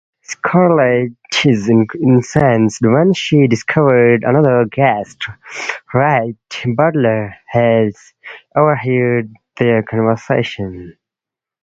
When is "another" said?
4.23-4.65